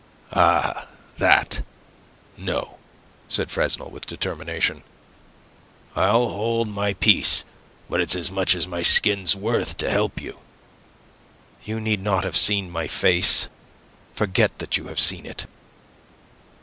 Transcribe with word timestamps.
"Ah, 0.33 0.87
that, 1.19 1.63
no," 2.35 2.79
said 3.29 3.51
Fresnel, 3.51 3.91
with 3.91 4.07
determination. 4.07 4.81
"I'll 5.95 6.27
hold 6.29 6.67
my 6.67 6.95
peace, 6.95 7.43
but 7.87 8.01
it's 8.01 8.15
as 8.15 8.31
much 8.31 8.55
as 8.55 8.65
my 8.65 8.81
skin 8.81 9.19
is 9.19 9.35
worth 9.35 9.77
to 9.77 9.91
help 9.91 10.19
you. 10.19 10.39
"You 11.63 11.79
need 11.79 12.01
not 12.01 12.23
have 12.23 12.35
seen 12.35 12.71
my 12.71 12.87
face. 12.87 13.47
Forget 14.15 14.57
that 14.57 14.75
you 14.75 14.87
have 14.87 14.99
seen 14.99 15.27
it." 15.27 15.45